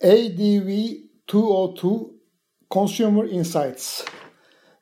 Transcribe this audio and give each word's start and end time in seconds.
ADV 0.00 0.68
202 1.26 2.14
Consumer 2.70 3.26
Insights. 3.26 4.04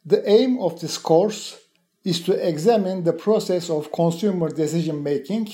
The 0.04 0.29
aim 0.29 0.58
of 0.58 0.79
this 0.79 0.99
course 0.99 1.58
is 2.04 2.21
to 2.25 2.35
examine 2.35 3.03
the 3.03 3.14
process 3.14 3.71
of 3.71 3.90
consumer 3.92 4.50
decision 4.50 5.02
making 5.02 5.48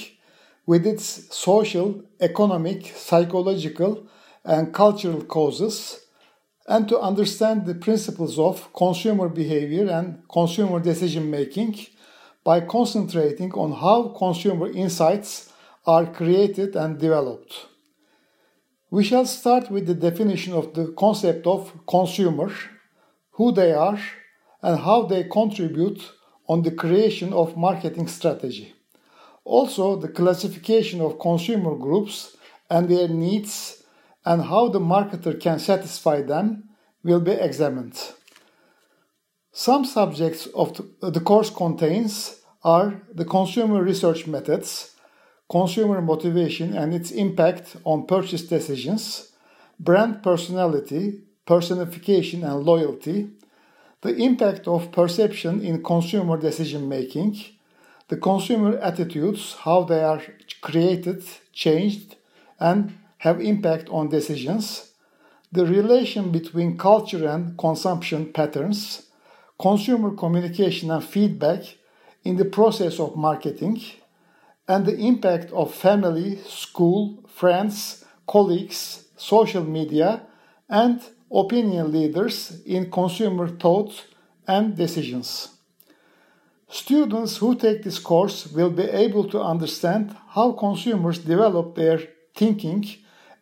with 0.66 0.84
its 0.84 1.32
social, 1.32 2.02
economic, 2.20 2.86
psychological, 2.86 4.08
and 4.44 4.74
cultural 4.74 5.22
causes, 5.22 6.06
and 6.66 6.88
to 6.88 6.98
understand 6.98 7.64
the 7.64 7.76
principles 7.76 8.40
of 8.40 8.72
consumer 8.72 9.28
behavior 9.28 9.88
and 9.88 10.28
consumer 10.28 10.80
decision 10.80 11.30
making 11.30 11.86
by 12.42 12.60
concentrating 12.60 13.52
on 13.52 13.70
how 13.70 14.08
consumer 14.08 14.68
insights 14.72 15.52
are 15.86 16.06
created 16.06 16.74
and 16.74 16.98
developed. 16.98 17.68
We 18.92 19.04
shall 19.04 19.24
start 19.24 19.70
with 19.70 19.86
the 19.86 19.94
definition 19.94 20.52
of 20.52 20.74
the 20.74 20.92
concept 20.92 21.46
of 21.46 21.72
consumer, 21.86 22.52
who 23.30 23.50
they 23.50 23.72
are, 23.72 23.98
and 24.60 24.80
how 24.80 25.04
they 25.04 25.24
contribute 25.24 26.12
on 26.46 26.60
the 26.60 26.72
creation 26.72 27.32
of 27.32 27.56
marketing 27.56 28.06
strategy. 28.08 28.74
Also, 29.46 29.96
the 29.96 30.08
classification 30.08 31.00
of 31.00 31.18
consumer 31.18 31.74
groups 31.74 32.36
and 32.68 32.86
their 32.86 33.08
needs 33.08 33.82
and 34.26 34.42
how 34.42 34.68
the 34.68 34.78
marketer 34.78 35.40
can 35.40 35.58
satisfy 35.58 36.20
them 36.20 36.64
will 37.02 37.20
be 37.20 37.32
examined. 37.32 37.98
Some 39.52 39.86
subjects 39.86 40.44
of 40.48 40.78
the 41.00 41.20
course 41.20 41.48
contains 41.48 42.42
are 42.62 43.00
the 43.10 43.24
consumer 43.24 43.82
research 43.82 44.26
methods, 44.26 44.91
consumer 45.52 46.00
motivation 46.00 46.74
and 46.74 46.94
its 46.94 47.10
impact 47.10 47.76
on 47.84 48.06
purchase 48.06 48.40
decisions, 48.40 49.32
brand 49.78 50.22
personality, 50.22 51.20
personification 51.44 52.42
and 52.42 52.64
loyalty, 52.64 53.28
the 54.00 54.16
impact 54.16 54.66
of 54.66 54.90
perception 54.90 55.60
in 55.60 55.82
consumer 55.82 56.38
decision 56.38 56.88
making, 56.88 57.38
the 58.08 58.16
consumer 58.16 58.78
attitudes, 58.78 59.56
how 59.64 59.84
they 59.84 60.02
are 60.02 60.22
created, 60.62 61.22
changed, 61.52 62.16
and 62.58 62.98
have 63.18 63.38
impact 63.38 63.90
on 63.90 64.08
decisions, 64.08 64.92
the 65.52 65.66
relation 65.66 66.32
between 66.32 66.78
culture 66.78 67.28
and 67.28 67.58
consumption 67.58 68.32
patterns, 68.32 69.08
consumer 69.60 70.12
communication 70.12 70.90
and 70.90 71.04
feedback 71.04 71.60
in 72.24 72.36
the 72.36 72.46
process 72.46 72.98
of 72.98 73.16
marketing, 73.16 73.78
and 74.68 74.86
the 74.86 74.96
impact 74.96 75.50
of 75.52 75.74
family, 75.74 76.38
school, 76.46 77.24
friends, 77.28 78.04
colleagues, 78.26 79.08
social 79.16 79.64
media, 79.64 80.22
and 80.68 81.00
opinion 81.30 81.92
leaders 81.92 82.62
in 82.64 82.90
consumer 82.90 83.48
thoughts 83.48 84.04
and 84.46 84.76
decisions. 84.76 85.48
Students 86.68 87.36
who 87.36 87.54
take 87.54 87.82
this 87.82 87.98
course 87.98 88.46
will 88.46 88.70
be 88.70 88.84
able 88.84 89.28
to 89.28 89.40
understand 89.40 90.16
how 90.28 90.52
consumers 90.52 91.18
develop 91.18 91.74
their 91.74 92.00
thinking 92.34 92.86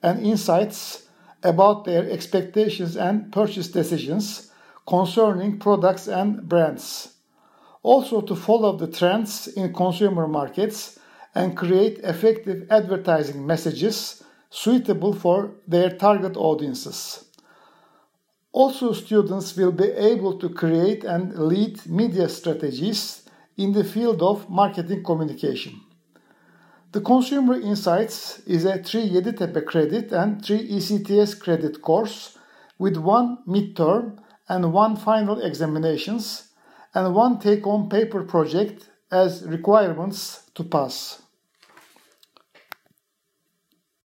and 0.03 0.27
insights 0.27 1.07
about 1.43 1.85
their 1.85 2.11
expectations 2.11 2.97
and 2.97 3.33
purchase 3.33 3.69
decisions 3.69 4.51
concerning 4.87 5.59
products 5.59 6.09
and 6.09 6.49
brands. 6.49 7.15
Also, 7.83 8.21
to 8.21 8.35
follow 8.35 8.77
the 8.77 8.89
trends 8.89 9.47
in 9.47 9.73
consumer 9.73 10.27
markets 10.27 10.99
and 11.35 11.57
create 11.57 11.99
effective 11.99 12.67
advertising 12.71 13.47
messages 13.47 14.23
suitable 14.51 15.13
for 15.13 15.53
their 15.67 15.91
target 15.91 16.37
audiences. 16.37 17.25
Also, 18.53 18.93
students 18.93 19.57
will 19.57 19.71
be 19.71 19.91
able 19.93 20.37
to 20.39 20.49
create 20.49 21.05
and 21.05 21.39
lead 21.39 21.87
media 21.87 22.29
strategies 22.29 23.23
in 23.57 23.73
the 23.73 23.85
field 23.85 24.23
of 24.23 24.51
marketing 24.51 25.05
communication. 25.05 25.81
The 26.93 27.01
Consumer 27.01 27.61
Insights 27.61 28.41
is 28.41 28.65
a 28.65 28.83
3 28.83 29.11
Yeditepe 29.11 29.65
credit 29.65 30.11
and 30.11 30.45
3 30.45 30.69
ECTS 30.69 31.39
credit 31.39 31.81
course 31.81 32.37
with 32.79 32.97
one 32.97 33.39
midterm 33.47 34.19
and 34.49 34.73
one 34.73 34.97
final 34.97 35.41
examinations 35.41 36.49
and 36.93 37.15
one 37.15 37.39
take-home 37.39 37.89
paper 37.89 38.25
project 38.25 38.90
as 39.11 39.45
requirements 39.47 40.51
to 40.55 40.65
pass. 40.65 41.23